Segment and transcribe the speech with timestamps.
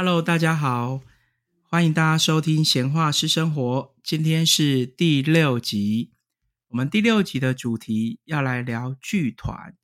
[0.00, 1.00] Hello，大家好，
[1.64, 3.60] 欢迎大家收听《闲话是生活》，
[4.04, 6.12] 今天是第六集。
[6.68, 9.74] 我们第六集的主题要来聊剧团。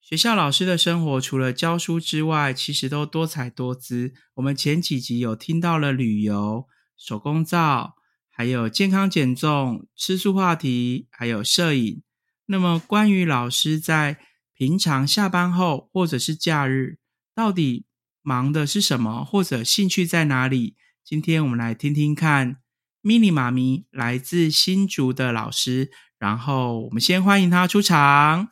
[0.00, 4.14] 学校老师的生活除了教书之外，其实都多彩多姿。
[4.36, 7.96] 我们前几集有听到了旅游、手工皂，
[8.30, 12.02] 还有健康减重、吃素话题，还有摄影。
[12.46, 14.16] 那么，关于老师在
[14.54, 16.96] 平常下班后或者是假日，
[17.34, 17.84] 到底
[18.22, 20.76] 忙的是什么，或者兴趣在哪里？
[21.04, 22.58] 今天我们来听听看
[23.02, 25.90] ，mini 妈咪来自新竹的老师，
[26.20, 28.48] 然后我们先欢迎他出场。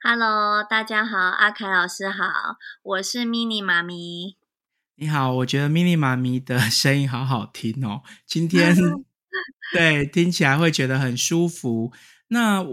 [0.00, 4.36] Hello，大家好，阿凯老师好，我是 mini 妈咪。
[4.96, 8.76] 你好，我觉得 mini 妈咪的声音好好听哦，今天
[9.72, 11.92] 对听起来会觉得很舒服。
[12.28, 12.64] 那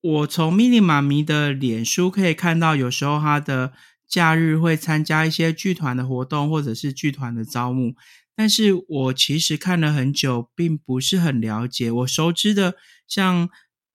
[0.00, 3.74] 我从 mini 妈咪的脸书可以看到，有时候她的。
[4.10, 7.94] 假日会参加一些剧团的活动，或者是剧团的招募，
[8.34, 11.90] 但是我其实看了很久，并不是很了解。
[11.92, 12.74] 我熟知的，
[13.06, 13.48] 像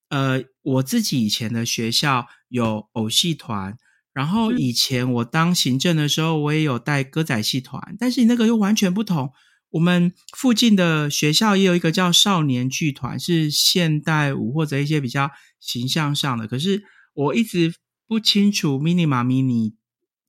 [0.07, 3.75] 呃，我自己以前的学校有偶戏团，
[4.13, 9.31] 然后以前我当行政的时候，我也有带歌仔戏团，但是那个又完全不同。
[9.71, 17.73] 我们附近的学校也有一个叫少年剧团，是现代舞或者一些比较形象上的，可是我一直
[18.07, 19.73] 不清楚 mini 妈咪你。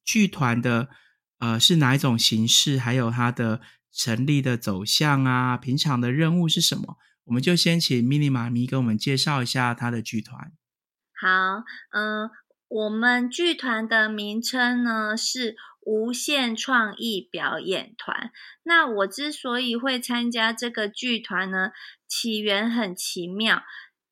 [0.07, 0.89] 剧团的
[1.41, 2.79] 呃是哪一种形式？
[2.79, 3.61] 还有它的
[3.93, 6.97] 成立的走向啊，平常的任务是什么？
[7.25, 10.53] 我们就先请 mini 妈咪跟我们介绍一下他的剧团。
[11.21, 12.31] 好，嗯，
[12.69, 18.31] 我们剧团的名称呢是无限创意表演团。
[18.62, 21.73] 那我之所以会参加这个剧团呢，
[22.07, 23.65] 起源很奇妙。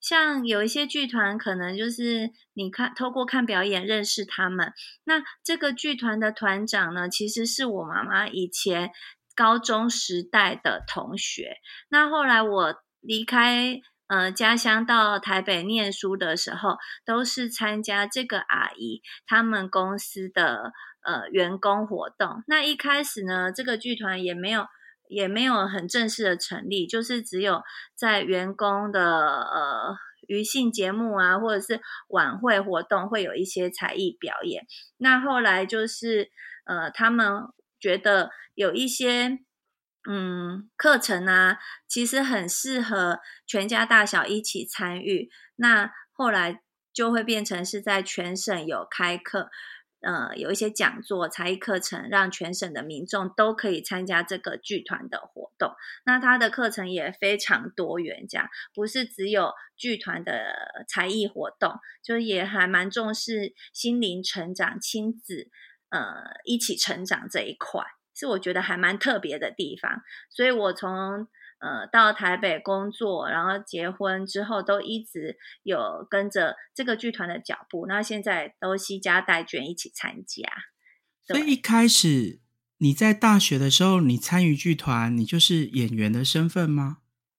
[0.05, 4.75] 像有一些剧团，可能就是你看透过看表演认识他们。
[5.04, 8.91] 那这个剧团的团长呢，其实是我妈妈以前
[9.34, 11.56] 高中时代的同学。
[11.88, 16.76] 那后来我离开呃家乡到台北念书的时候，
[17.06, 22.44] 都是参加这个阿姨他们公司的呃员工活动。
[22.47, 24.66] 那一开始呢，这个剧团也没有。
[25.14, 27.62] 也没有很正式的成立，就是只有
[27.94, 34.66] 在员工的呃娱性节目啊，或者是晚会活动会有一些才艺表演。
[34.97, 36.30] 那后来就是
[36.66, 37.44] 呃，他们
[37.78, 39.38] 觉得有一些
[40.08, 45.30] 嗯课程啊，其实很适合全家大小一起参与。
[45.56, 49.50] 那后来就会变成是在全省有开课。
[50.04, 55.72] 呃，有一些讲座、才艺课程，让全省的民众都可以参加这个剧团的活动。
[56.04, 61.72] 那他的课程也非常多元，这样不是只有剧团的才艺活动，
[62.03, 65.48] 就也还蛮重视心灵成长、亲子
[65.88, 67.82] 呃一起成长这一块，
[68.15, 70.03] 是我觉得还蛮特别的地方。
[70.28, 71.26] 所以我从
[71.60, 77.87] 呃，到台北工作，然后结婚之后，都一直有跟着这个剧团的脚步。
[77.87, 80.42] 那现在都惜家带眷一起参加。
[81.26, 82.41] 所以一开始
[82.78, 86.98] 你在大学的时候，你参与剧团，你就是演员的身份吗？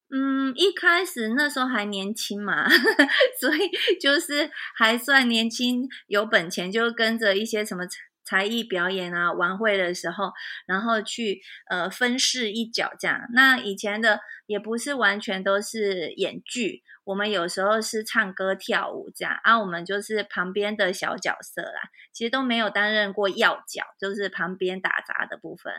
[0.10, 2.68] 嗯，一开始那时候还年轻嘛，
[3.40, 7.84] 所以就是还算年轻，有本钱，就跟着一些什么。
[8.26, 10.34] 才艺表演啊，晚会的时候，
[10.66, 13.22] 然后去呃分饰一角这样。
[13.34, 19.60] 那以前的也不是完全都是演剧，我们有时候是唱歌跳舞这样啊。
[19.60, 25.72] 我们就是旁边的小角色啦，其实都没有担任过要角，就是旁边打杂的部分。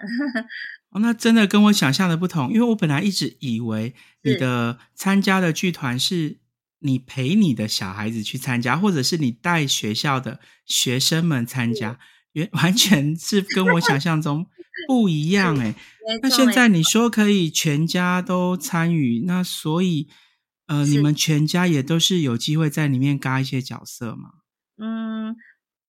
[0.91, 6.39] 哦，那真的跟我想象的不同，因为我本来一直以为你的参加的剧团是
[6.79, 11.99] 你陪你的小孩子去参加，或者是你带学校的学生们参加。
[12.53, 14.47] 完全是跟我想象中
[14.87, 15.75] 不一样哎。
[16.23, 20.09] 那现在你说可以全家都参与，那所以
[20.67, 24.31] 呃，你们全家也都是有机会在里面嘎一些角色吗？
[24.79, 25.35] 嗯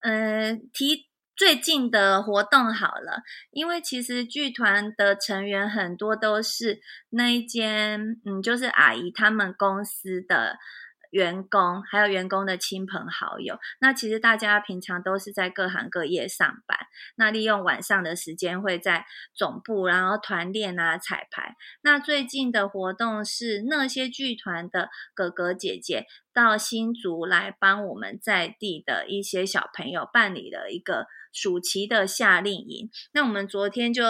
[0.00, 1.06] 呃，提
[1.36, 3.22] 最近的活动好了，
[3.52, 6.80] 因为其实剧团的成员很多都是
[7.10, 10.58] 那一间嗯，就是阿姨他们公司的。
[11.10, 16.78] 员工还有员工的亲朋好友，那其实大家平常都是在各行各业上班，
[17.16, 21.56] 那利用晚上的时间会在总部，然后团练啊、彩排。
[21.82, 26.06] 那最近的活动是那些剧团的哥哥姐姐
[26.38, 32.88] 到新竹来帮我们在地的一些小朋友办理了一个暑期的夏令营。
[33.12, 34.04] 那我们昨天就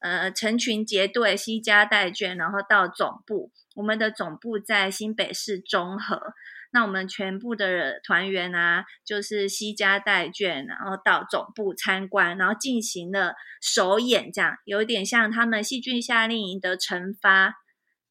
[0.00, 3.50] 呃成群结队、西家带眷，然后到总部。
[3.74, 6.32] 我们的总部在新北市中和。
[6.72, 17.54] 那我们全部的团员啊，就是西家带眷，然后到总部参观，然后进行了首演，这样有点像他们戏剧夏令营的惩罚，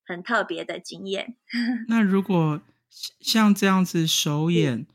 [0.05, 1.35] 很特别的经验。
[1.89, 2.61] 那如果
[3.19, 4.87] 像这样子首演，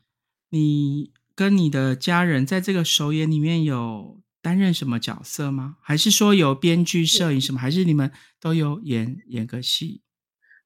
[0.50, 5.76] 你跟你的家人在这个首演里面有担任什么角色吗？
[5.80, 7.60] 还是说有编剧、摄影什么？
[7.60, 10.02] 还是你们都有演演个戏？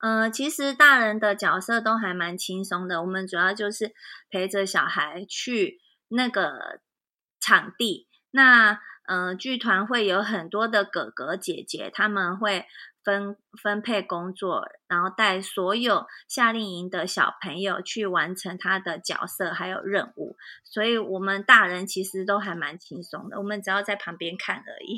[0.00, 3.92] 呃，其实大人的角色都还蛮轻松的，我们主要就是
[4.30, 6.80] 陪着小孩去那个
[7.40, 8.08] 场地。
[8.32, 12.64] 那呃，剧团会有很多的哥哥姐姐，他们会
[13.04, 20.36] 分分配工作，然后带所有夏令营的小朋友去完成他的角色还有任务。
[20.64, 24.96] 所以，我们大人其实都还蛮轻松的，我们只要在旁边看而已。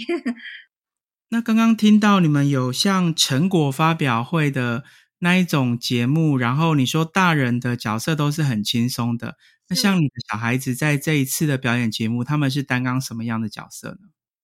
[1.31, 4.85] 那刚刚听到你们有像成果发表会的
[5.21, 9.37] 那一种节目，然后你说大人的角色都是很轻松的。
[9.69, 13.99] 那像你的小孩子在这一次的表演节目，他们是担纲什么样的角色呢？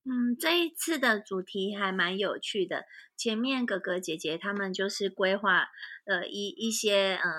[0.04, 2.84] 嗯，这一次的主题还蛮有趣的。
[3.16, 5.68] 前面哥哥姐姐他们就是规划
[6.06, 7.30] 呃一一些呃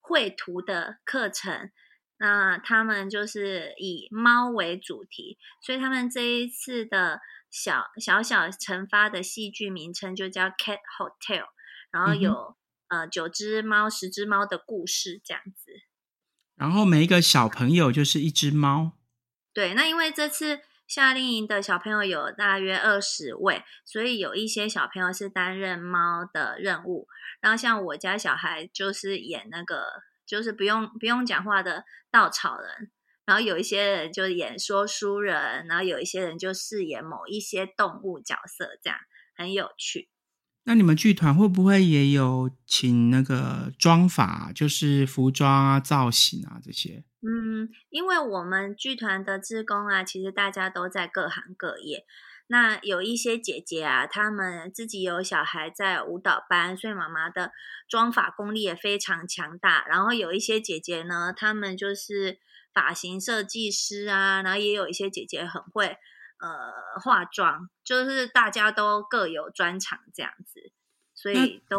[0.00, 1.70] 绘图的课程，
[2.18, 7.20] 那他们就是以猫为主题，所以他们这一次的。
[7.50, 11.46] 小小小惩罚的戏剧名称就叫 Cat Hotel，
[11.90, 12.58] 然后有
[12.88, 15.72] 呃九只猫、十只猫的故事这样子。
[16.58, 18.92] 然后每一个小朋友就是一只猫。
[19.54, 27.06] 对，那因为这次夏令营的小朋友有大约二十位，所以有一些小朋友是担任猫的任务。
[27.40, 32.90] 然后像我家小孩就是演那个，就是不用不用讲话的稻草人。
[33.24, 38.98] 然后有一些人就演说书人，然后有一些人就饰演某一些动物角色，这样
[39.36, 40.08] 很有趣。
[40.68, 47.04] 那你们剧团会不会也有请那个妆法，就是服装啊、造型啊这些？
[47.22, 52.04] 嗯，因为我们剧团的职工啊，其实大家都在各行各业。
[52.48, 57.52] 那有一些姐姐啊，她们自己有小孩在舞蹈班，所以妈妈的
[57.88, 59.86] 妆法功力也非常强大。
[59.88, 62.38] 然后有一些姐姐呢，她们就是。
[62.74, 65.96] 发型设计师啊，然后也有一些姐姐很会
[66.40, 70.72] 呃化妆，就是大家都各有专长这样子，
[71.14, 71.78] 所以都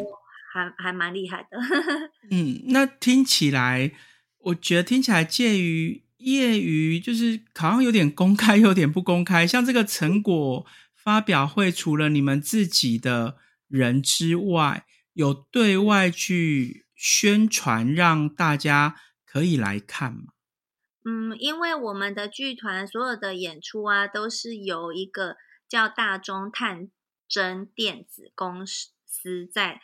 [0.53, 1.57] 还还蛮厉害的。
[2.31, 3.91] 嗯，那听起来，
[4.39, 9.47] 我觉得听起来介于业余，就是好像有点公开，有点不公开。
[9.47, 10.65] 像这个成果
[10.95, 18.95] 发表会，除了你们自己的人之外，有对外去宣传，让大家
[19.25, 20.33] 可以来看吗？
[21.09, 26.91] 嗯，因为我们的剧团所有的演出啊，都是由一个叫大中探
[27.27, 29.81] 针电子公司在，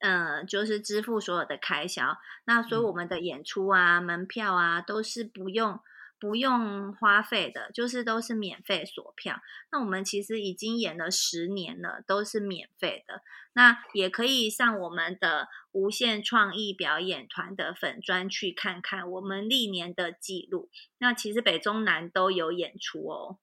[0.00, 2.16] 呃，就是支付所有的开销。
[2.46, 5.78] 那所以我们的演出啊、门票啊，都是不用。
[6.18, 9.40] 不用花费的，就是都是免费锁票。
[9.70, 13.22] 那我们其实已经演了十年了，都是免费的。
[13.52, 20.70] 那也可以上我们的无限创意表演团的粉专去看看我们历年的记录。
[20.98, 23.38] 那其实北中南都有演出哦。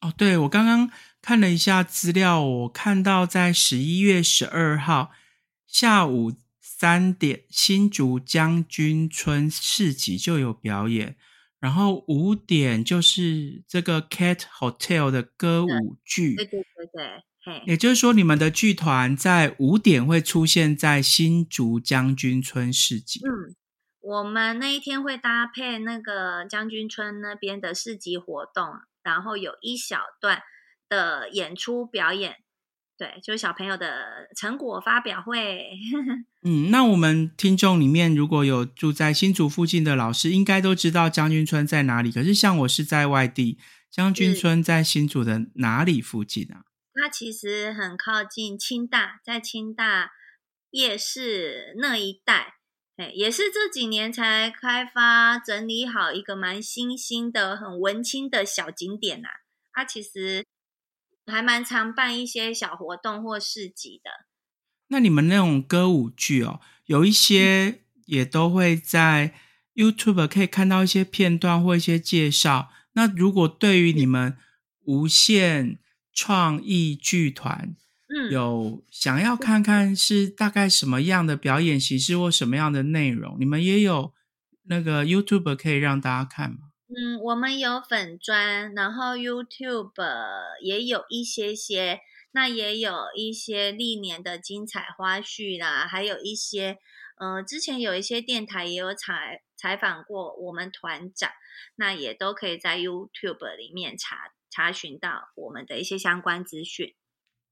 [0.00, 0.90] 哦，对，我刚刚
[1.20, 5.10] 看了一下资料，我看到在十一月十二号
[5.66, 11.16] 下午三点，新竹将军村市集就有表演。
[11.60, 16.86] 然后五点就是这个 Cat Hotel 的歌舞剧，对对对
[17.44, 23.20] 对，也就是说你们的剧团在五点会出现在新竹将军村市集。
[23.24, 23.56] 嗯，
[24.00, 28.66] 我们那一天会搭配那个将军村那边的市集活动，
[29.02, 30.42] 然后有一小段
[30.88, 32.36] 的演出表演。
[32.98, 35.70] 对，就是小朋友的成果发表会。
[36.42, 42.10] 嗯，那我们听众里面如果有住在新竹附近的老师，应该都知道将军村在哪里。
[42.10, 43.56] 可是像我是在外地，
[43.88, 46.64] 将军村在新竹的哪里附近啊？
[46.92, 50.10] 它其实很靠近清大，在清大
[50.72, 52.54] 夜市那一带。
[52.96, 59.28] 哎，也是这几年才开发整理好一个蛮新兴的、很文青的小景点呐。
[59.72, 60.44] 它其实。
[61.30, 64.10] 还蛮常办一些小活动或市集的。
[64.88, 69.34] 那你们那种歌舞剧哦，有一些也都会在
[69.74, 72.70] YouTube 可以看到一些片段或一些介绍。
[72.92, 74.36] 那如果对于你们
[74.84, 75.78] 无限
[76.12, 77.76] 创意剧团，
[78.08, 84.14] 嗯，有想要看看是大概什么样的表演形式或什么样的内容，你们也有
[84.64, 86.67] 那个 YouTube 可以让大家看吗？
[86.88, 89.92] 嗯，我们有粉砖，然后 YouTube
[90.60, 92.00] 也有一些些。
[92.32, 96.76] 那也有一些历年的精彩花絮啦，还有一些，
[97.16, 101.30] 呃，之前有一些电台也有采采访过我们团长，
[101.76, 106.94] 那也都可以在 YouTube 里面查查询到我们的一些相关资讯。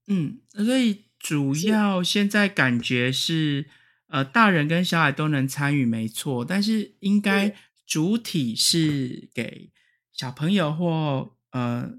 [0.05, 3.65] 嗯，所以主要现在感觉是，
[4.07, 7.53] 呃，大人跟小孩都能参与，没错，但是应该
[7.87, 9.71] 主体是给
[10.11, 11.89] 小朋友或呃，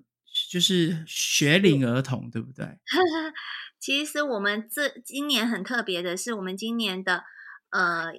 [0.50, 2.78] 就是学龄儿童，对不对？
[3.80, 7.24] 其实我们这今年很特别的是，我们今年的
[7.70, 8.12] 呃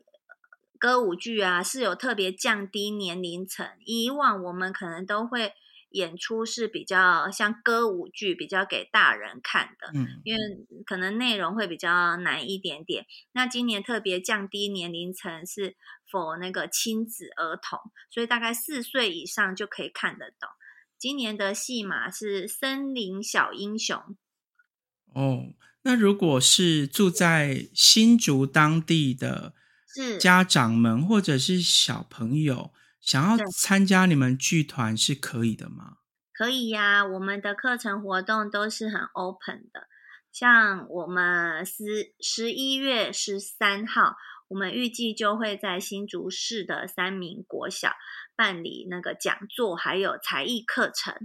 [0.80, 5.54] 歌舞剧啊是有特别降低年龄层，以往我们可能都会。
[5.92, 10.40] 演出是比较像歌舞剧，比较给大人看的，嗯，因为
[10.86, 13.06] 可能内容会比较难一点点。
[13.32, 15.76] 那今年特别降低年龄层，是
[16.12, 17.80] 否那个亲子儿童，
[18.12, 20.50] 所以大概四岁以上就可以看得懂。
[20.98, 23.98] 今年的戏码是《森林小英雄》。
[25.14, 29.54] 哦，那如果是住在新竹当地的
[30.20, 32.72] 家长们，或者是小朋友。
[33.10, 35.96] 想要参加你们剧团是可以的吗？
[36.32, 39.88] 可以呀，我们的课程活动都是很 open 的。
[40.32, 44.16] 像我们十十一月十三号，
[44.50, 47.94] 我们预计就会在新竹市的三明国小
[48.36, 51.16] 办理那个讲座，还有才艺课程。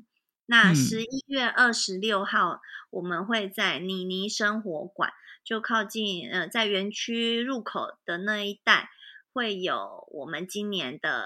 [0.47, 5.13] 那十一月二十六号，我们会在妮妮生活馆，
[5.45, 8.89] 就靠近呃，在园区入口的那一带。
[9.35, 11.25] 会有我们今年的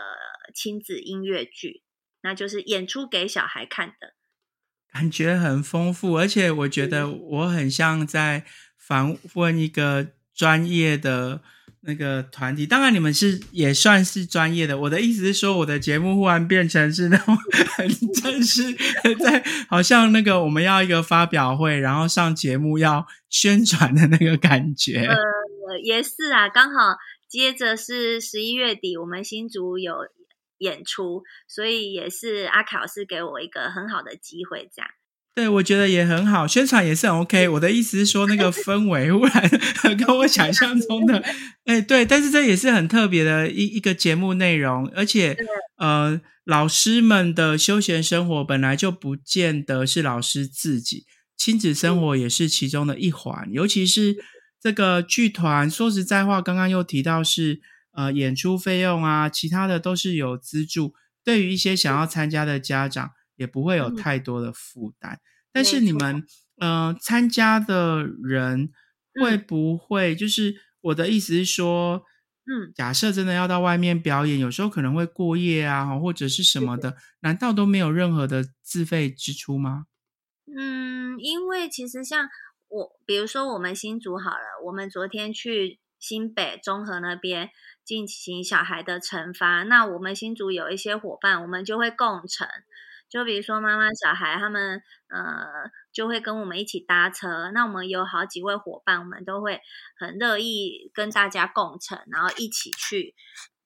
[0.55, 1.83] 亲子音乐剧，
[2.23, 4.15] 那就是演出给小孩看的，
[4.91, 8.47] 感觉很丰富，而且我觉得我很像在
[8.79, 11.43] 访问一个专业的
[11.83, 12.67] 那个团体。
[12.67, 14.79] 当然，你们是也算是专业的。
[14.79, 17.37] 我的意思是说，我的节目忽然变成是那种
[17.77, 18.73] 很正式，
[19.23, 25.05] 在好像那个我们要一个发表会，然后上节目要宣传的那个感觉。
[25.05, 26.97] 呃，也是啊，刚好。
[27.29, 29.99] 接着是十一月底，我们新竹有
[30.59, 34.91] 演出，所以也是阿考是给我一个很好的机会，这样。
[35.35, 37.49] 对，我觉得也很好，宣传也是很 OK。
[37.51, 39.51] 我的意思是说，那个 氛围忽然
[39.97, 41.23] 跟我想象 中的，
[41.67, 45.37] 哎，对，但是这也是很特别的一一个节目内容，而且
[45.77, 51.05] 呃，老师们的休闲生活本来就不见得是老师自己，
[51.37, 54.17] 亲子生活也是其中的一环，尤其是。
[54.61, 57.61] 这个剧团说实在话，刚刚又提到是
[57.93, 65.21] 呃演出费用啊，其他的都是有资助，对于一些想要参加的家长也不会有太多的负担。
[65.53, 66.25] 但是你们
[66.57, 68.71] 呃参加的人
[69.15, 72.03] 会不会就是我的意思是说，
[72.47, 79.85] 嗯，假设真的要到外面表演，有时候可能会过夜啊，或者是什么的，难道都没有任何的自费支出吗？
[80.53, 82.29] 嗯，因为其实像。
[82.69, 87.51] 我比如说，我们新组好了，我们昨天去新北中和那边
[87.83, 89.63] 进行小孩的惩罚。
[89.63, 92.47] 那我们新组有一些伙伴，我们就会共乘。
[93.09, 97.51] 就比如说妈妈、小孩他们，呃，就会跟我们一起搭车。
[97.55, 99.63] 那我们有好几位伙伴，我们都会
[99.99, 103.15] 很乐意跟大家共乘，然后一起去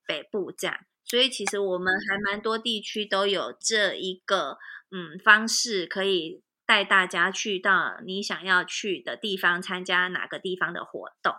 [0.07, 0.77] 北部这样。
[1.05, 4.59] 所以其实我们还蛮多地区都有这一个
[4.93, 6.41] 嗯方式可以。
[6.67, 11.33] 带大家去到你想要去的地方，参加哪个地方的活动？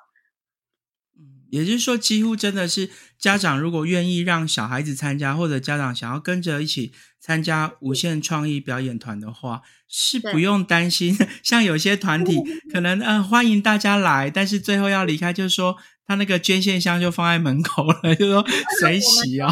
[1.15, 2.89] 嗯，也就是说，几乎真的是
[3.19, 11.15] 家长如果愿意让小孩子参加，或者家长想要跟着一起参加无限创意表演团的话，是不用担心。
[11.43, 12.41] 像有些团体
[12.73, 18.43] 可能呃欢迎大家来，但是最后要离开，就是说他那个捐献箱就放在门口了， 就说
[18.79, 19.49] 随喜哦。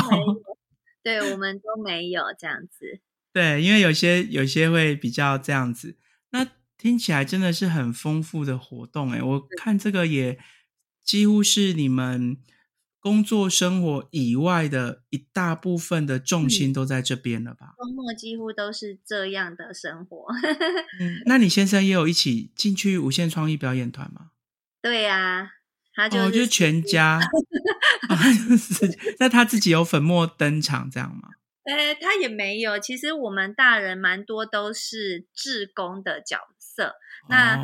[1.03, 3.01] 对，我们都没有这样子。
[3.33, 5.97] 对，因为有些有些会比较这样子，
[6.31, 6.45] 那
[6.77, 10.37] 听起来真的是很丰富的活动诶我看这个也
[11.03, 12.37] 几乎是你们
[12.99, 17.73] 工作生活以外的一大部分的重心都在这边了吧？
[17.77, 20.27] 周末几乎都是这样的生活。
[20.99, 24.31] 嗯，那你先生也有一起进去无限创意表演团吗？
[24.81, 25.51] 对呀，
[25.95, 27.19] 他就就全家。
[29.19, 31.29] 那他自己有粉墨登场这样吗？
[31.63, 32.79] 呃，他也没有。
[32.79, 36.95] 其实我们大人蛮多都是志工的角色。
[37.29, 37.55] 那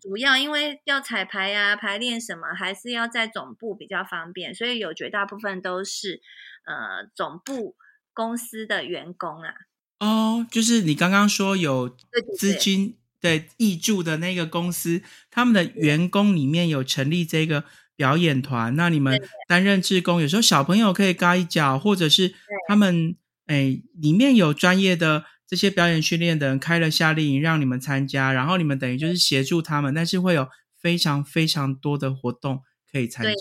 [0.00, 6.22] 主要因为要彩排啊、排练什么，还是要在总部比较方便，所以有绝大部分都是
[6.64, 7.74] 呃总部
[8.14, 9.52] 公司的员工啊。
[9.98, 11.96] 哦，就是你刚刚说有
[12.38, 17.64] 资金的挹注的那个公司，他们的员工里面有成立这个
[17.96, 22.32] 表演团，那你们担任志工，有时候小朋友可以嘎一脚，或者是
[22.68, 23.16] 他们。
[23.50, 30.46] 哎，里面有专业的这些表演训练的人开了夏令营让你们参加，然后你们等于就是协助他们，但是会有
[30.80, 33.32] 非常非常多的活动可以参加。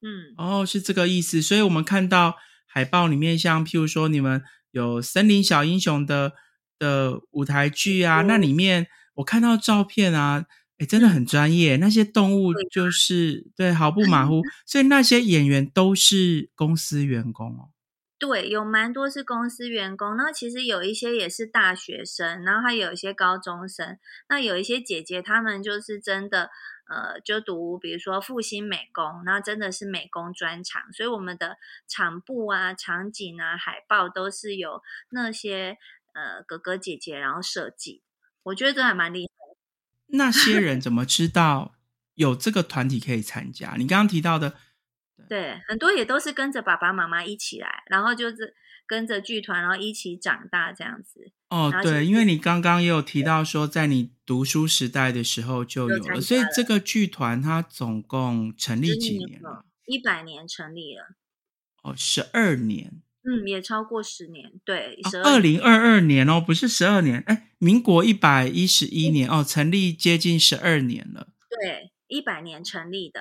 [0.00, 1.42] 嗯，哦，是这个意思。
[1.42, 6.32] 所以我们看到海报里面，像譬如说你们有森林小英雄的
[6.78, 10.46] 的舞台剧啊，那里面我看到照片啊。
[10.80, 17.70] 哎，真的很专业，那些动物就是对毫不马虎，所以那些演员都是公司员工哦。
[18.18, 23.96] 对，有蛮多是公司员工，那其实有一些也是大学生，然后还有一些高中生。
[24.28, 26.50] 那有一些姐姐，她们就是真的，
[26.88, 35.78] 呃，就读比如说复兴美工，那真的是美工专长，所以我们的场布啊、场景啊、海报都是有那些
[36.12, 38.02] 呃哥哥姐姐然后设计，
[38.42, 39.30] 我觉得这还蛮厉害。
[40.08, 41.76] 那些人怎么知道
[42.14, 43.74] 有这个团体可以参加？
[43.78, 44.54] 你刚刚提到的，
[45.28, 48.54] 对，很多也都是跟着爸爸妈妈一起来，然后就是
[48.86, 51.30] 跟着剧团，然后一起长大这样子。
[51.50, 59.64] 哦，对，因为你刚刚也有提到说，在你读书时代的时候就有了，所以这个剧团它总共成立几年了？
[59.86, 61.16] 一百年成立了。
[61.82, 63.02] 哦，十二年。
[63.24, 73.20] 嗯，也超过十年，对，二零二二年哦，不是十二年，哎，民国一百一十一年哦，成立接近十二年了，对，一百年成立的，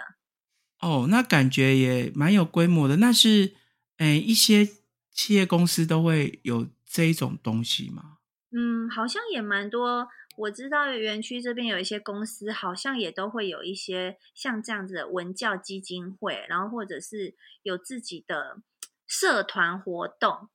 [0.80, 3.54] 哦，那感觉也蛮有规模的，那是，
[3.98, 4.68] 哎，一些
[5.12, 8.18] 企业公司都会有这一种东西吗？
[8.52, 10.08] 嗯，好像也蛮多，
[10.38, 18.62] 我知道园区这边有一些公司，好像也都会有一些像这样子的文教基金会，然后或者是有自己的。
[19.10, 20.50] 社团活动，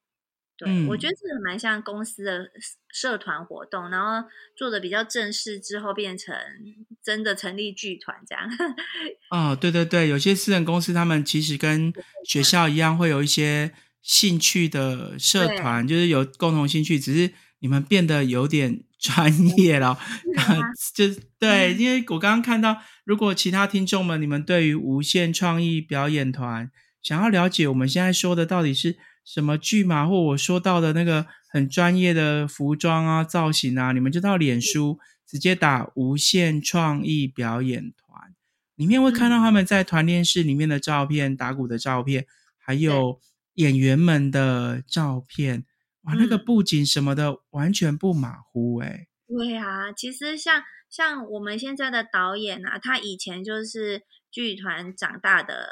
[0.64, 2.46] 对我觉得这个蛮像公司的
[2.92, 6.34] 社团活动，然后做的比较正式之后，变成
[7.02, 8.48] 真的成立剧团这样。
[9.30, 11.92] 哦，对对对，有些私人公司他们其实跟
[12.26, 19.98] 学校一样，会有一些兴趣的社团，就是有共同兴趣，只是你们变得有点 专业了。
[20.94, 21.04] 就
[21.38, 26.70] 对，因为我刚刚看到，如果其他听众们，你们对于无限创意表演团。
[27.02, 38.34] 想要了解我们现在说的到底是什么剧嘛，或我说到的那个很专业的服装啊、造型啊，你们就到脸书直接打“无限创意表演团”，
[38.74, 42.26] 里面会看到他们在团练室里面的照片、打鼓的照片，
[42.58, 43.20] 还有
[43.54, 45.64] 演员们的照片。
[46.02, 49.06] 哇，那个布景什么的完全不马虎哎。
[49.28, 55.68] 对啊，其实像像我们现在的导演啊，他以前就是剧团长大的。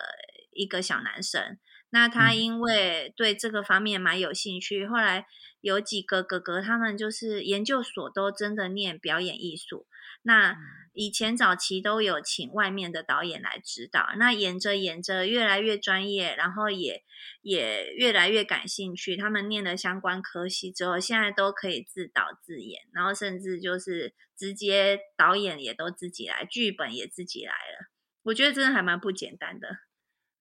[0.52, 1.58] 一个小男生，
[1.90, 5.26] 那他因为对这个方面蛮有兴趣，后来
[5.60, 9.86] 有几个哥哥，他们就是研究所都真的念表演艺术。
[10.22, 10.56] 那
[10.92, 17.02] 以前早期都有请外面的导演来指导，那演着演着越来越专业，然后也
[17.40, 19.16] 也越来越感兴趣。
[19.16, 27.90] 他们念了相关科系之后，现在都可以自导自演，然后甚至就是直接导演也都自己来，剧本也自己来了。
[28.24, 29.78] 我觉得真的还蛮不简单的。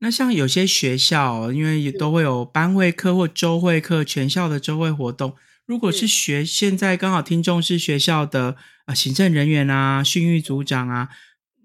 [0.01, 5.35] 那像有些学校，因为也都会有班会课或周会课，全校的周会活动。
[5.65, 11.09] 如果是学现在刚好听众是学校的啊行政人员啊、训育组长啊，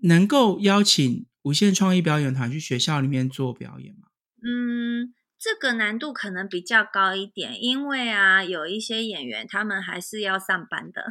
[0.02, 4.08] 能够邀请无限创意表演团去学校里面做表演吗？
[4.42, 11.02] 嗯，这个难度可能比较高一点，因为啊，有一些演员他们还是要上班的。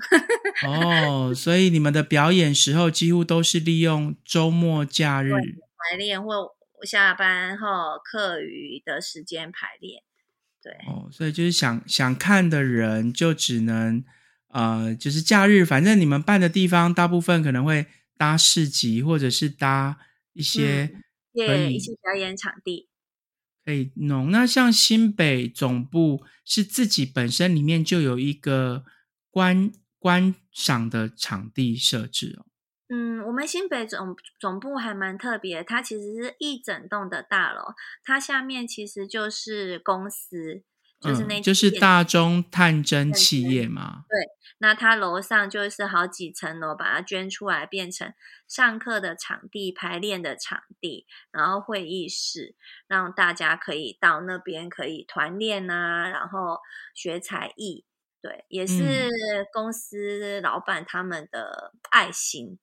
[0.68, 6.58] 哦，所以你们的表演时候几乎都是利用周末假日排练或。
[6.86, 10.04] 下班后课余的时间排练，
[10.62, 14.04] 对哦，所以就是想想看的人就只能
[14.50, 19.98] 呃，就是假日，反正你们办的地方大部分可能会搭市集，或者是搭
[20.34, 21.02] 一些
[21.34, 22.88] 可以一些表演场地
[23.66, 24.30] 可以弄。
[24.32, 28.86] 那像新北总部是自己本身里面就有一个
[29.30, 32.46] 观观赏的场地设置哦。
[32.90, 40.64] 嗯，我们新北总总部还蛮特别，它其实是一整栋的大楼，它下面其实就是公司，
[41.00, 44.04] 就是那就是大中探针企业嘛。
[44.08, 44.28] 对，
[44.60, 48.14] 那它楼上就是好几层楼，把它捐出来变成
[48.48, 52.56] 上课的场地、排练的场地，然后会议室，
[52.88, 56.60] 让大家可以到那边可以团练啊，然后
[56.94, 57.86] 学才艺。
[58.22, 59.10] 对，也是
[59.52, 62.60] 公司老板他们的爱心。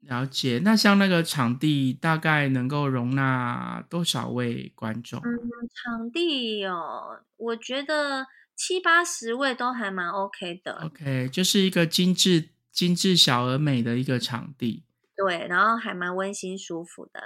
[0.00, 5.20] 了解，那像那个场地大概能够容纳多少位观众？
[5.20, 5.26] 嗯，
[5.74, 10.80] 场地哦，我觉得七八十位都还蛮 OK 的。
[10.84, 14.84] OK，就是一个精致、精致小而美的一个场地。
[15.16, 17.20] 对，然后还蛮温馨舒服的。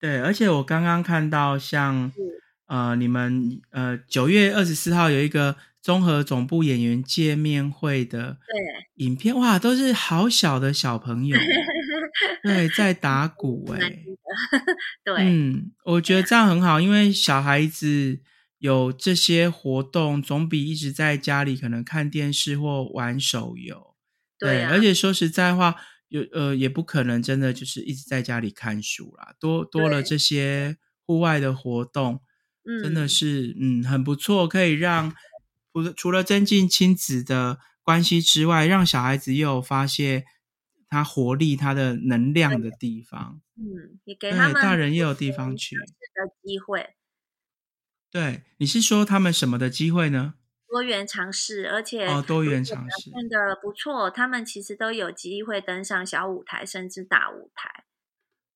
[0.00, 2.10] 对，而且我刚刚看到，像
[2.66, 9.06] 呃，你们呃九月二十四号有一个综合总部演员见面会的对。
[9.06, 11.38] 影片，哇，都是好小的小朋友，
[12.42, 13.78] 对，在打 鼓哎、
[15.04, 18.18] 对，嗯，我觉得这样很好，因为小孩子
[18.58, 23.94] 有这些活动，总比一直在家里可能看电视或玩手游。
[24.40, 25.76] 对啊而且说实在话，
[26.08, 30.08] 有呃也不可能真的就是一直在家里看书啦，多多了对。
[30.08, 32.20] 这些户外的活动，
[32.82, 33.08] 真的嗯。
[33.08, 35.14] 是嗯很不错，可以让
[35.76, 40.24] 除了除了增进亲子的关系之外，让小孩子又有发泄
[40.88, 43.42] 他活力、他的能量的地方。
[43.56, 45.82] 嗯，也给他们大人也有地方去的
[46.42, 46.94] 机会，
[48.10, 50.34] 对，你是说他们什么的机会呢？
[50.66, 57.84] 多元尝试，而且哦多元尝试表现的不错，他们其实都有机会登上小舞台，甚至大舞台。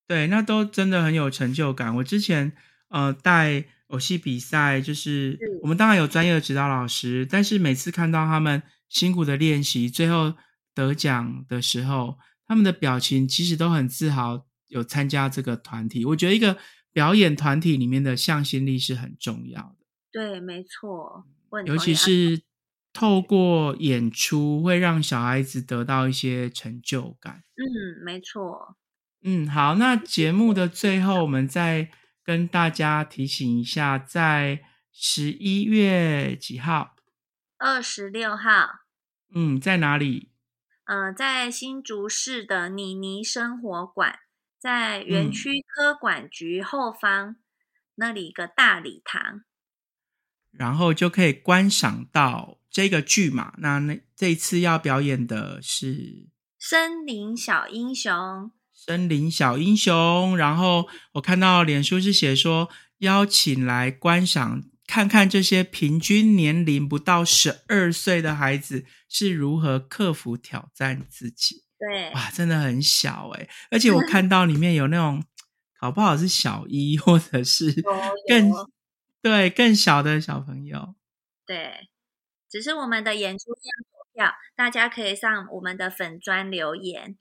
[0.06, 1.94] 对，那都真的很有成就感。
[1.96, 2.52] 我之前
[2.88, 10.34] 呃带偶戏比赛，就是是我们当然有专业的指导老师，但是每次看到他们辛苦的练习，最后
[10.74, 16.04] 得奖的时候，他们的表情其实都很自豪，有参加这个团体。
[16.04, 16.56] 我觉得一个
[16.92, 19.76] 表演团体里面的向心力是很重要的。
[20.10, 21.24] 对，没错，
[21.66, 22.42] 尤其是
[22.92, 27.44] 透过演出，会让小孩子得到一些成就感。
[27.54, 28.76] 嗯，没错。
[29.22, 31.90] 嗯，好，那节目的最后，我们再
[32.22, 36.96] 跟大家提醒一下，在十一月几号？
[37.58, 38.80] 二十六号，
[39.34, 40.30] 嗯，在哪里？
[40.84, 44.18] 嗯、在新竹市的妮妮生活馆，
[44.58, 47.36] 在园嗯区科管局后方、
[47.94, 49.42] 那里一个大礼堂。
[50.50, 53.54] 然后就可以观赏到这个剧嘛。
[53.58, 56.28] 那那这一次要表演的是
[56.58, 58.50] 森林小英雄，
[58.82, 71.64] 森林小英雄，然后我看到脸书是写说邀请来观赏，看看这些平均年龄不到十二岁的孩子是如何克服挑战自己。
[71.78, 75.22] 对，哇，真的很小诶、而且我看到里面有那种
[75.78, 77.70] 搞不好是小一或者是
[78.26, 78.70] 更有
[79.20, 80.94] 对更小的小朋友。
[81.44, 81.90] 对，
[82.48, 87.18] 只是我们的演出要投票，大家可以上我们的粉砖留言。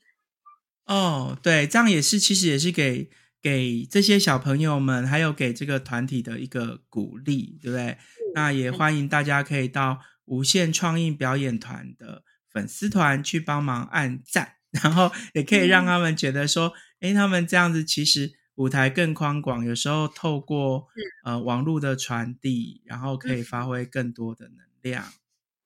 [0.89, 7.95] 哦，对，这样也是，其实也是给给这些小朋友们，还有给这个团体的一个鼓励，对不对？
[8.33, 20.87] 那也欢迎大家可以到无限创意表演团的粉丝团去帮忙按赞，然后也可以让他们觉得说，诶，他们这样子其实舞台更宽广，有时候透过
[21.23, 25.05] 呃网络的传递，然后可以发挥更多的能量。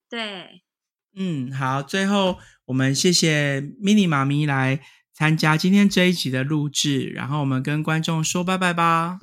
[0.09, 0.63] 对，
[1.15, 4.81] 嗯，好，最后我们谢谢 mini 妈咪来
[5.13, 9.19] 参加今天这一集的录制，然后我们跟观众说拜拜吧。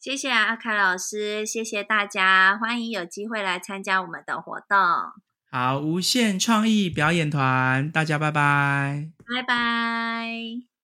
[0.00, 4.78] 谢谢阿凯老师，谢谢大家，欢迎有机会来参加我们的活动，
[5.50, 9.10] 好，无限创意表演团，大家拜拜。
[9.34, 10.75] 拜拜。